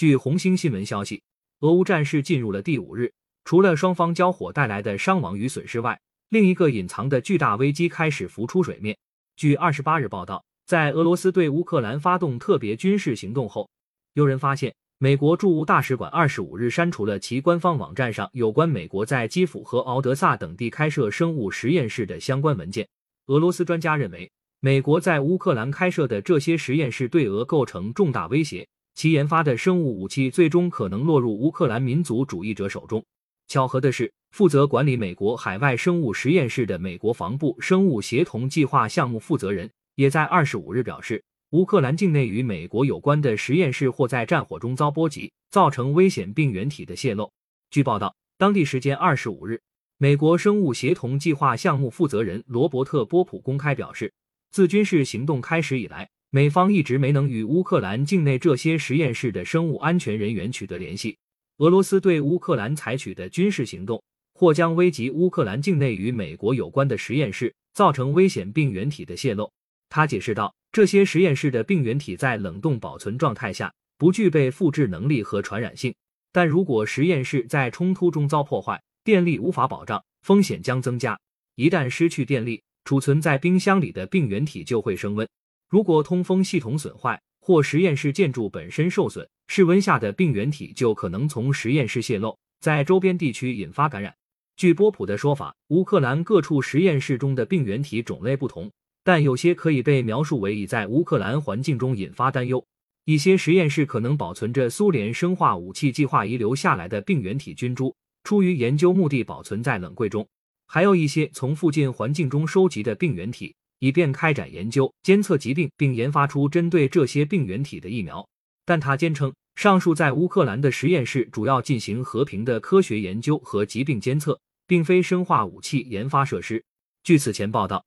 [0.00, 1.22] 据红星新闻消息，
[1.60, 3.12] 俄乌战事进入了第五日，
[3.44, 8.96] 除了双方交火带来的伤亡与损失外，另一个隐藏的巨大危机开始浮出水面。
[9.36, 13.68] 据二十八日报道，在俄罗斯对乌克兰发动特别军事行动后，
[14.14, 22.88] 有人发现美国驻乌大使馆二十五日删除了其官方网站上有关美国在基辅和敖德萨等地开设生物实验室的相关文件。
[23.26, 28.66] 俄罗斯专家认为，美国在乌克兰开设的这些实验室对俄构成重大威胁。
[29.00, 33.02] 其研发的生物武器最终可能落入乌克兰民族主义者手中。
[33.48, 47.32] 巧合的是，负责管理美国海外生物实验室的美国防部生物协同计划项目负责人也在二十五日表示，乌克兰境内与美国有关的实验室或在战火中遭波及，造成危险病原体的泄露。
[47.70, 49.62] 据报道，当地时间二十五日，
[49.96, 54.12] 美国生物协同计划项目负责人罗伯特·波普公开表示，
[54.50, 56.10] 自军事行动开始以来。
[56.32, 61.18] 美方一直没能与乌克兰境内这些实验室的生物安全人员取得联系。
[61.58, 64.00] 俄罗斯对乌克兰采取的军事行动，
[64.34, 69.50] 或将危及乌克兰境内与美国有关的实验室，造成危险病原体的泄露。
[69.88, 75.92] 他解释道：“这些实验室的病原体在冷冻保存状态下不具备复制能力和传染性，
[76.30, 81.18] 但如果实验室在冲突中遭破坏，电力无法保障，风险将增加。
[81.56, 85.28] 一旦失去电力，储存在冰箱里的病原体就会升温。”
[85.70, 94.12] 如果通风系统损坏或实验室建筑本身受损，室温下的病原体就可能从实验室泄露，在周边地区引发感染。
[94.56, 98.68] 据波普的说法，乌克兰各处实验室中的病原体种类不同，
[99.04, 102.66] 但有些可以被描述为已在乌克兰环境中引发担忧。
[103.04, 110.24] 一些实验室可能保存着苏联生化武器计划遗留下来的病原体菌株，出于研究目的保存在冷柜中；
[110.66, 113.54] 还有一些从附近环境中收集的病原体。
[113.80, 118.26] 以便开展研究、监测疾病，并研发出针对这些病原体的疫苗。
[118.64, 126.62] 但他坚称，上述在乌克兰的实验室主要进行和平的科学研究和疾病监测，并非生化武器研发设施。
[127.02, 127.84] 据此前报道，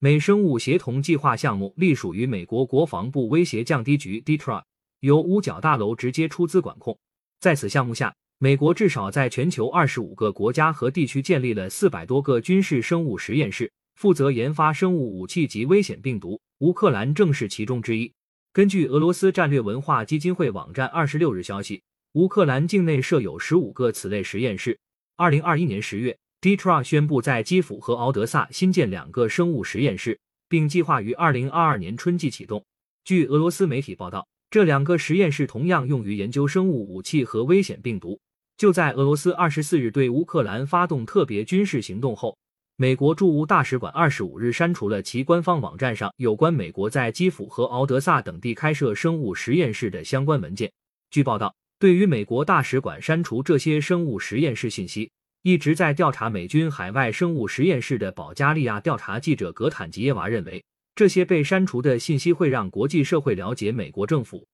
[0.00, 4.62] 美生物协同计划项目隶属于美国国防部威胁降低局 （DTRA），
[5.00, 6.98] 由五角大楼直接出资管控。
[7.40, 13.70] 在此项目下，美国至少在全球二十五个国家和地区建立了四百多个军事生物实验室。
[13.94, 18.12] 负责研发生物武器及危险病毒，乌克兰正是其中之一。
[18.52, 21.82] 根据俄罗斯战略文化基金会网站二十六日消息，
[22.12, 24.78] 乌克兰境内设有十五个此类实验室。
[25.16, 30.18] 二零二一年十月，DTRA 宣布在基辅和敖德萨新建两个生物实验室，
[30.48, 32.64] 并计划于二零二二年春季启动。
[33.04, 38.20] 据俄罗斯媒体报道，这两个实验室同样用于研究生物武器和危险病毒。
[38.56, 42.36] 就在俄罗斯二十四日对乌克兰发动特别军事行动后。
[42.76, 50.72] 美国驻乌大使馆二十五日删除了其官方网站上有关美国在基辅和敖德萨等地开设生物实验室的相关文件。
[51.08, 55.08] 据报道，对于美国大使馆删除这些生物实验室信息，
[55.42, 60.64] 一直在调查美军海外生物实验室的保加利亚调查记者格坦吉耶娃认为，
[60.96, 64.44] 这些被删除的信息会让国际社会了解美国政府，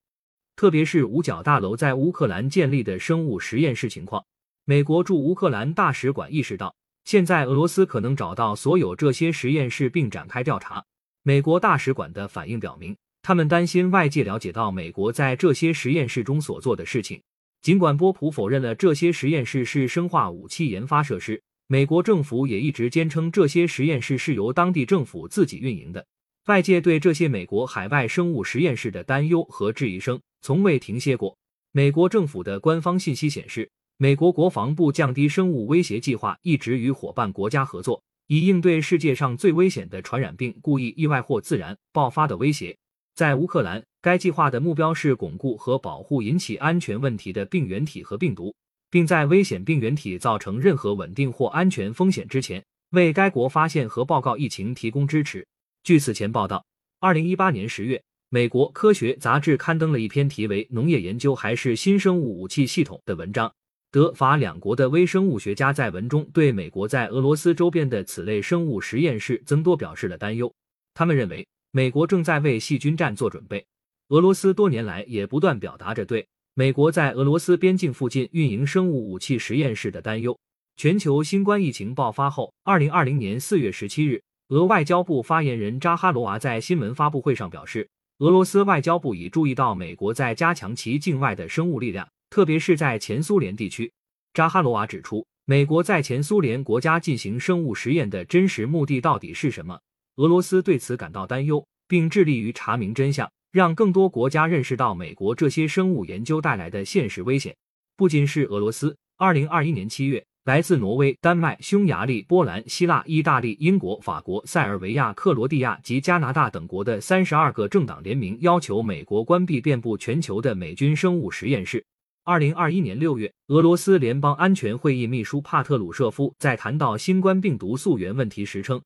[0.55, 4.23] 特别是五角大楼在乌克兰建立的生物实验室情况。
[4.65, 6.75] 美国驻乌克兰大使馆意识到。
[7.03, 10.83] 现在俄罗斯可能找到所有这些实验室并展开调查。
[11.23, 17.21] 美国大使馆的反应表明，他们担心外界了解到美国在这些实验室中所做的事情。
[17.61, 26.05] 尽管波普否认了这些实验室是生化武器研发设施，美国政府也一直坚称这些实验室是由当地政府自己运营的。
[26.47, 31.37] 外界对这些美国海外生物实验室的担忧和质疑声从未停歇过。
[31.71, 33.69] 美国政府的官方信息显示。
[34.01, 42.75] 美国国防部降低生物威胁计划一直与伙伴国家合作，以应对世界上最危险的传染病——故意、意外或自然爆发的威胁。
[43.13, 48.55] 在乌克兰，该计划的目标是巩固和保护引起安全问题的病原体和病毒，
[48.89, 55.45] 并在危险病原体造成任何稳定或安全风险之前，为该国发现和报告疫情提供支持。
[55.83, 56.65] 据此前报道，
[56.99, 63.53] 二零一八年十月，美国科学杂志刊登了一篇题为《农业研究还是新生物武器系统》的文章。
[63.91, 70.49] 德法两国的微生物学家在文中对美国在俄罗斯周边的此类生物实验室增多表示了担忧。
[70.93, 73.65] 他们认为，美国正在为细菌战做准备。
[74.07, 80.39] 俄罗斯多年来也不断表达着对美国在俄罗斯边境附近运营生物武器实验室的担忧。
[80.77, 87.89] 全球新冠疫情爆发后，二零二零年四月十七日，俄外交部发言人扎哈罗娃在新闻发布会上表示，
[88.19, 92.07] 俄罗斯外交部已注意到美国在加强其境外的生物力量。
[92.31, 93.91] 特别是在前苏联地区，
[94.33, 99.77] 扎哈罗娃指出，美国在前苏联国家进行生物实验的真实目的到底是什么？
[100.15, 103.29] 俄罗斯对此感到担忧，并致力于查明真相。
[103.51, 107.53] 让更多国家认识到美国这些生物研究带来的现实危险。
[107.97, 110.25] 不仅是俄罗斯，二零二一年七月。
[110.45, 121.85] 来自挪威、丹麦、匈牙利、波兰、希腊、意大利、英国、法国、塞尔维亚、克罗地亚及加拿大等国的三十二个政党联名要求美国关闭遍布全球的美军生物实验室。
[122.23, 128.79] 二零二一年六月，俄罗斯联邦安全会议秘书帕特鲁舍夫在谈到新冠病毒溯源问题时称，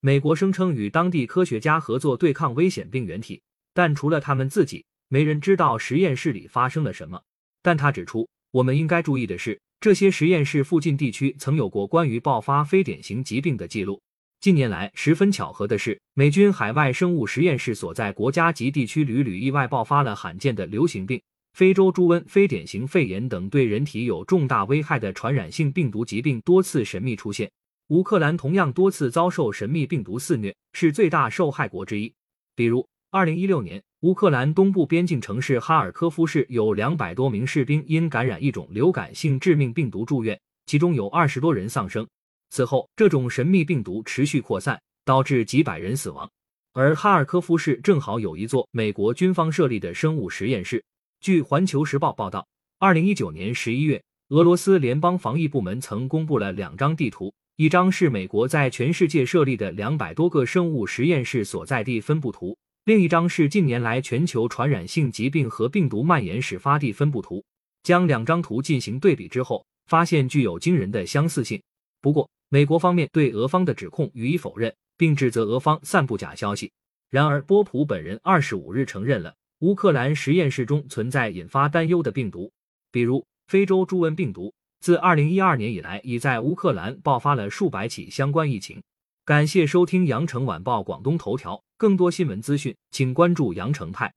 [0.00, 3.42] 美国声称与当地科学家合作对抗危险病原体，
[3.74, 7.20] 但除了他们自己，没人知道实验室里发生了什么。
[7.60, 9.60] 但他指出，我们应该注意的是。
[9.78, 14.00] 这些实验室附近地区曾有过关于爆发非典型疾病的记录。
[14.40, 21.20] 近年来，十分巧合的是，美军海外生物实验室所在国家及地区屡屡意外爆发了罕见的流行病、
[21.56, 27.50] 非洲猪瘟、非典型肺炎等对人体有重大危害的传染性病毒疾病多次神秘出现。
[27.88, 32.12] 乌克兰同样多次遭受神秘病毒肆虐，是最大受害国之一。
[32.54, 33.82] 比如，二零一六年。
[34.00, 42.06] 乌克兰东部边境城市哈尔科夫市有两百多名士兵因感染一种流感性致命病毒住院，其中有二十多人丧生。
[42.50, 46.30] 此后，这种神秘病毒持续扩散，导致几百人死亡。
[46.74, 50.84] 而哈尔科夫市正好有一座美国军方设立的生物实验室。
[51.26, 52.46] 据《环球时报》报道，
[52.78, 62.56] 二零一九年十一月，俄罗斯联邦防疫部门曾公布了两张地图，一张是美国在全世界设立的两百多个生物实验室所在地分布图。
[62.84, 67.44] 另一张是近年来全球传染性疾病和病毒蔓延始发地分布图。
[67.82, 71.60] 将两张图进行对比之后，发现具有惊人的相似性。
[72.00, 76.70] 不过，美国方面对俄方的指控予以否认，并指责俄方散布假消息。
[77.10, 82.52] 然而，波普本人二十五日承认了乌克兰实验室中存在引发担忧的病毒，
[82.92, 84.52] 比如非洲猪瘟病毒。
[84.80, 88.82] 自二零一二年以来，已在乌克兰爆发了数百起相关疫情。
[89.24, 94.12] 感谢收听羊城晚报广东头条，更多新闻资讯，请关注羊城派。